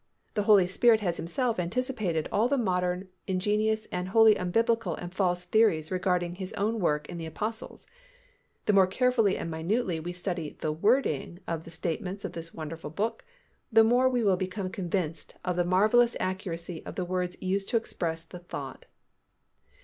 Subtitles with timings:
[0.33, 5.43] The Holy Spirit has Himself anticipated all the modern ingenious and wholly unbiblical and false
[5.43, 7.85] theories regarding His own work in the Apostles.
[8.65, 12.89] The more carefully and minutely we study the wording of the statements of this wonderful
[12.89, 13.23] Book,
[13.71, 17.77] the more we will become convinced of the marvellous accuracy of the words used to
[17.77, 18.87] express the thought.